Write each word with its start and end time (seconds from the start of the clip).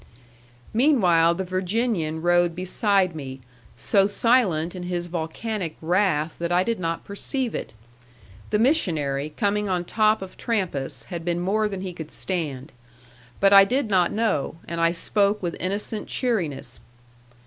Meanwhile, 0.73 1.35
the 1.35 1.43
Virginian 1.43 2.23
rode 2.23 2.55
beside 2.55 3.13
me, 3.15 3.39
so 3.77 4.07
silent 4.07 4.73
in 4.75 4.81
his 4.81 5.05
volcanic 5.05 5.77
wrath 5.79 6.39
that 6.39 6.51
I 6.51 6.63
did 6.63 6.79
not 6.79 7.03
perceive 7.05 7.53
it. 7.53 7.75
The 8.49 8.57
missionary 8.57 9.29
coming 9.37 9.69
on 9.69 9.85
top 9.85 10.23
of 10.23 10.37
Trampas 10.37 11.03
had 11.09 11.23
been 11.23 11.39
more 11.39 11.67
than 11.67 11.81
he 11.81 11.93
could 11.93 12.09
stand. 12.09 12.71
But 13.39 13.53
I 13.53 13.63
did 13.63 13.89
not 13.91 14.11
know, 14.11 14.55
and 14.67 14.81
I 14.81 14.91
spoke 14.91 15.43
with 15.43 15.55
innocent 15.59 16.07
cheeriness. 16.07 16.79